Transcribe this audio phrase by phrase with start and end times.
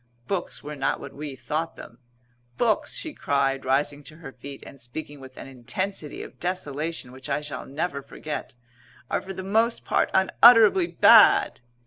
[0.25, 1.99] Books were not what we thought them.
[2.57, 7.29] "Books," she cried, rising to her feet and speaking with an intensity of desolation which
[7.29, 8.55] I shall never forget,
[9.11, 11.61] "are for the most part unutterably bad!"